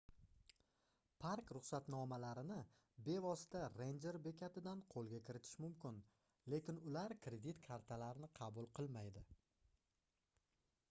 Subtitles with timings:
[1.23, 2.55] park-ruxsatnomalarini
[3.09, 5.99] bevosita renjer bekatidan qoʻlga kiritish mumkin
[6.53, 9.25] lekin ular kredit kartalarni qabul qilmaydi